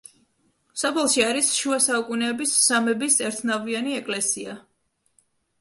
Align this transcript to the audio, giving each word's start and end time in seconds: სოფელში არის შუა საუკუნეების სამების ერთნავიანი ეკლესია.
სოფელში 0.83 1.23
არის 1.25 1.51
შუა 1.57 1.77
საუკუნეების 1.87 2.55
სამების 2.71 3.21
ერთნავიანი 3.29 3.95
ეკლესია. 3.99 4.57